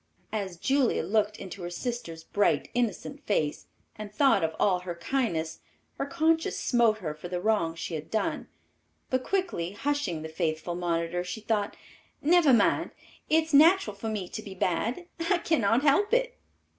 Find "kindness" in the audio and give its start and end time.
4.95-5.59